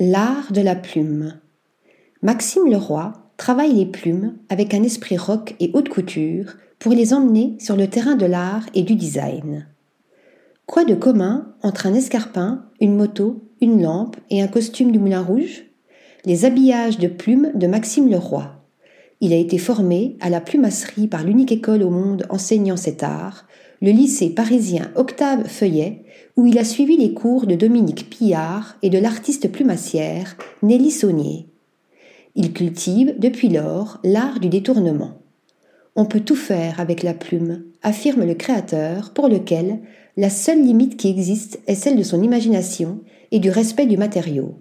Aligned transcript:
L'art 0.00 0.50
de 0.50 0.60
la 0.60 0.74
plume. 0.74 1.34
Maxime 2.20 2.68
Leroy 2.68 3.12
travaille 3.36 3.74
les 3.74 3.86
plumes 3.86 4.34
avec 4.48 4.74
un 4.74 4.82
esprit 4.82 5.16
rock 5.16 5.54
et 5.60 5.70
haute 5.72 5.88
couture 5.88 6.56
pour 6.80 6.94
les 6.94 7.14
emmener 7.14 7.54
sur 7.60 7.76
le 7.76 7.86
terrain 7.86 8.16
de 8.16 8.26
l'art 8.26 8.66
et 8.74 8.82
du 8.82 8.96
design. 8.96 9.68
Quoi 10.66 10.84
de 10.84 10.96
commun 10.96 11.54
entre 11.62 11.86
un 11.86 11.94
escarpin, 11.94 12.64
une 12.80 12.96
moto, 12.96 13.44
une 13.60 13.80
lampe 13.80 14.16
et 14.30 14.42
un 14.42 14.48
costume 14.48 14.90
du 14.90 14.98
Moulin 14.98 15.22
Rouge? 15.22 15.62
Les 16.24 16.44
habillages 16.44 16.98
de 16.98 17.06
plumes 17.06 17.52
de 17.54 17.68
Maxime 17.68 18.10
Leroy. 18.10 18.50
Il 19.20 19.32
a 19.32 19.36
été 19.36 19.58
formé 19.58 20.16
à 20.20 20.30
la 20.30 20.40
plumasserie 20.40 21.06
par 21.06 21.24
l'unique 21.24 21.52
école 21.52 21.82
au 21.82 21.90
monde 21.90 22.26
enseignant 22.30 22.76
cet 22.76 23.02
art, 23.02 23.46
le 23.80 23.90
lycée 23.90 24.30
parisien 24.30 24.90
Octave 24.96 25.46
Feuillet, 25.46 26.02
où 26.36 26.46
il 26.46 26.58
a 26.58 26.64
suivi 26.64 26.96
les 26.96 27.12
cours 27.12 27.46
de 27.46 27.54
Dominique 27.54 28.10
Pillard 28.10 28.76
et 28.82 28.90
de 28.90 28.98
l'artiste 28.98 29.50
plumassière 29.50 30.36
Nelly 30.62 30.90
Saunier. 30.90 31.46
Il 32.34 32.52
cultive 32.52 33.14
depuis 33.18 33.48
lors 33.48 34.00
l'art 34.02 34.40
du 34.40 34.48
détournement. 34.48 35.18
On 35.96 36.06
peut 36.06 36.20
tout 36.20 36.34
faire 36.34 36.80
avec 36.80 37.04
la 37.04 37.14
plume, 37.14 37.64
affirme 37.82 38.24
le 38.24 38.34
créateur, 38.34 39.12
pour 39.12 39.28
lequel 39.28 39.78
la 40.16 40.30
seule 40.30 40.62
limite 40.62 40.96
qui 40.96 41.08
existe 41.08 41.60
est 41.66 41.76
celle 41.76 41.96
de 41.96 42.02
son 42.02 42.22
imagination 42.22 43.00
et 43.30 43.38
du 43.38 43.50
respect 43.50 43.86
du 43.86 43.96
matériau. 43.96 44.56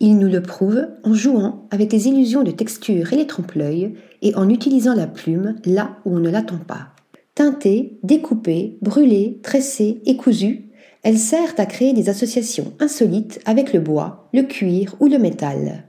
Il 0.00 0.18
nous 0.18 0.28
le 0.28 0.42
prouve 0.42 0.88
en 1.04 1.14
jouant 1.14 1.66
avec 1.70 1.92
les 1.92 2.08
illusions 2.08 2.42
de 2.42 2.50
texture 2.50 3.12
et 3.12 3.16
les 3.16 3.26
trompe-l'œil 3.26 3.94
et 4.22 4.34
en 4.34 4.48
utilisant 4.48 4.94
la 4.94 5.06
plume 5.06 5.56
là 5.64 5.96
où 6.04 6.16
on 6.16 6.18
ne 6.18 6.30
l'attend 6.30 6.58
pas. 6.58 6.88
Teintée, 7.34 7.98
découpée, 8.02 8.78
brûlée, 8.80 9.40
tressée 9.42 10.00
et 10.06 10.16
cousue, 10.16 10.70
elle 11.02 11.18
sert 11.18 11.54
à 11.58 11.66
créer 11.66 11.92
des 11.92 12.08
associations 12.08 12.72
insolites 12.80 13.40
avec 13.44 13.72
le 13.72 13.80
bois, 13.80 14.28
le 14.32 14.42
cuir 14.42 14.96
ou 15.00 15.06
le 15.06 15.18
métal. 15.18 15.84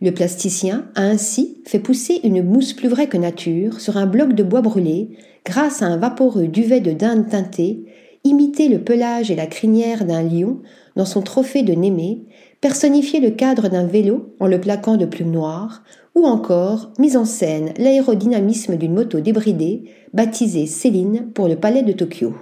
Le 0.00 0.12
plasticien 0.12 0.88
a 0.94 1.02
ainsi 1.02 1.62
fait 1.64 1.78
pousser 1.78 2.20
une 2.24 2.42
mousse 2.42 2.72
plus 2.72 2.88
vraie 2.88 3.08
que 3.08 3.16
nature 3.16 3.80
sur 3.80 3.96
un 3.96 4.06
bloc 4.06 4.34
de 4.34 4.42
bois 4.42 4.60
brûlé 4.60 5.16
grâce 5.44 5.82
à 5.82 5.86
un 5.86 5.96
vaporeux 5.96 6.48
duvet 6.48 6.80
de 6.80 6.92
dinde 6.92 7.28
teinté, 7.28 7.86
imité 8.26 8.68
le 8.68 8.80
pelage 8.80 9.30
et 9.30 9.36
la 9.36 9.46
crinière 9.46 10.04
d'un 10.04 10.22
lion 10.22 10.60
dans 10.96 11.04
son 11.04 11.22
trophée 11.22 11.62
de 11.62 11.72
Némée, 11.72 12.24
personnifié 12.60 13.20
le 13.20 13.30
cadre 13.30 13.68
d'un 13.68 13.86
vélo 13.86 14.34
en 14.40 14.46
le 14.46 14.60
plaquant 14.60 14.96
de 14.96 15.06
plumes 15.06 15.30
noires, 15.30 15.82
ou 16.14 16.24
encore 16.24 16.92
mise 16.98 17.16
en 17.16 17.24
scène 17.24 17.72
l'aérodynamisme 17.78 18.76
d'une 18.76 18.94
moto 18.94 19.20
débridée 19.20 19.84
baptisée 20.12 20.66
Céline 20.66 21.30
pour 21.32 21.48
le 21.48 21.56
palais 21.56 21.82
de 21.82 21.92
Tokyo. 21.92 22.34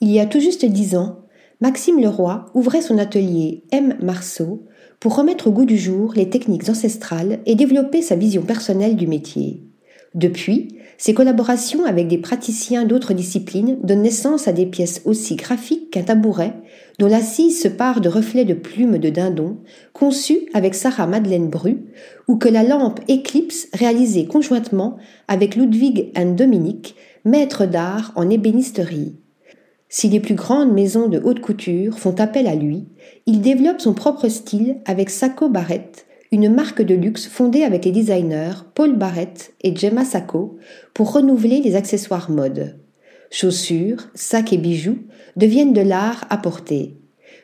Il 0.00 0.10
y 0.10 0.20
a 0.20 0.26
tout 0.26 0.40
juste 0.40 0.64
dix 0.64 0.96
ans, 0.96 1.24
Maxime 1.60 2.00
Leroy 2.00 2.46
ouvrait 2.54 2.82
son 2.82 2.98
atelier 2.98 3.62
M. 3.70 3.96
Marceau 4.02 4.66
pour 5.00 5.16
remettre 5.16 5.46
au 5.46 5.50
goût 5.50 5.64
du 5.64 5.78
jour 5.78 6.12
les 6.14 6.28
techniques 6.28 6.68
ancestrales 6.68 7.40
et 7.46 7.54
développer 7.54 8.02
sa 8.02 8.16
vision 8.16 8.42
personnelle 8.42 8.96
du 8.96 9.06
métier. 9.06 9.63
Depuis, 10.14 10.68
ses 10.96 11.12
collaborations 11.12 11.84
avec 11.84 12.06
des 12.06 12.18
praticiens 12.18 12.84
d'autres 12.84 13.14
disciplines 13.14 13.78
donnent 13.82 14.02
naissance 14.02 14.46
à 14.46 14.52
des 14.52 14.66
pièces 14.66 15.02
aussi 15.04 15.34
graphiques 15.34 15.90
qu'un 15.90 16.04
tabouret, 16.04 16.54
dont 17.00 17.08
l'assise 17.08 17.60
se 17.60 17.66
part 17.66 18.00
de 18.00 18.08
reflets 18.08 18.44
de 18.44 18.54
plumes 18.54 18.98
de 18.98 19.10
dindon, 19.10 19.56
conçus 19.92 20.48
avec 20.54 20.76
Sarah 20.76 21.08
Madeleine 21.08 21.48
Bru, 21.50 21.78
ou 22.28 22.36
que 22.36 22.48
la 22.48 22.62
lampe 22.62 23.00
Eclipse 23.10 23.66
réalisée 23.72 24.26
conjointement 24.26 24.98
avec 25.26 25.56
Ludwig 25.56 26.12
and 26.16 26.32
Dominique, 26.34 26.94
maître 27.24 27.66
d'art 27.66 28.12
en 28.14 28.30
ébénisterie. 28.30 29.16
Si 29.88 30.08
les 30.08 30.20
plus 30.20 30.34
grandes 30.34 30.72
maisons 30.72 31.08
de 31.08 31.20
haute 31.22 31.40
couture 31.40 31.98
font 31.98 32.14
appel 32.20 32.46
à 32.46 32.54
lui, 32.54 32.86
il 33.26 33.40
développe 33.40 33.80
son 33.80 33.94
propre 33.94 34.28
style 34.28 34.76
avec 34.86 35.10
Sacco 35.10 35.48
Barrett, 35.48 36.06
une 36.34 36.52
marque 36.52 36.82
de 36.82 36.96
luxe 36.96 37.28
fondée 37.28 37.62
avec 37.62 37.84
les 37.84 37.92
designers 37.92 38.64
Paul 38.74 38.96
Barrett 38.96 39.54
et 39.62 39.74
Gemma 39.74 40.04
Sacco 40.04 40.58
pour 40.92 41.12
renouveler 41.12 41.60
les 41.60 41.76
accessoires 41.76 42.28
mode. 42.28 42.76
Chaussures, 43.30 44.08
sacs 44.16 44.52
et 44.52 44.58
bijoux 44.58 44.98
deviennent 45.36 45.72
de 45.72 45.80
l'art 45.80 46.24
à 46.30 46.38
porter. 46.38 46.96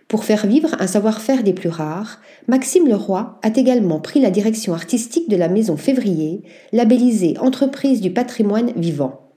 Pour 0.09 0.25
faire 0.25 0.44
vivre 0.44 0.75
un 0.81 0.88
savoir-faire 0.88 1.44
des 1.44 1.53
plus 1.53 1.69
rares, 1.69 2.20
Maxime 2.48 2.88
Leroy 2.88 3.38
a 3.42 3.48
également 3.54 4.00
pris 4.00 4.19
la 4.19 4.31
direction 4.31 4.75
artistique 4.75 5.31
de 5.31 5.37
la 5.37 5.48
maison 5.48 5.76
Février, 5.76 6.43
labellisée 6.72 7.38
Entreprise 7.38 8.00
du 8.00 8.12
patrimoine 8.12 8.72
vivant. 8.75 9.31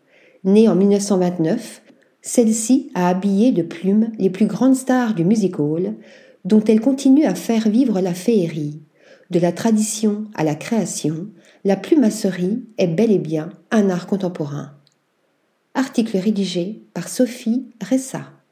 Née 0.43 0.67
en 0.67 0.73
1929, 0.73 1.83
celle-ci 2.23 2.89
a 2.95 3.07
habillé 3.07 3.51
de 3.51 3.61
plumes 3.61 4.09
les 4.17 4.31
plus 4.31 4.47
grandes 4.47 4.75
stars 4.75 5.13
du 5.13 5.23
music 5.23 5.59
hall, 5.59 5.93
dont 6.43 6.63
elle 6.63 6.81
continue 6.81 7.25
à 7.25 7.35
faire 7.35 7.69
vivre 7.69 8.01
la 8.01 8.15
féerie. 8.15 8.81
De 9.33 9.39
la 9.39 9.51
tradition 9.51 10.25
à 10.35 10.43
la 10.43 10.53
création, 10.53 11.27
la 11.63 11.75
plumasserie 11.75 12.67
est 12.77 12.85
bel 12.85 13.11
et 13.11 13.17
bien 13.17 13.49
un 13.71 13.89
art 13.89 14.05
contemporain. 14.05 14.73
Article 15.73 16.19
rédigé 16.19 16.83
par 16.93 17.07
Sophie 17.07 17.67
Ressa. 17.81 18.42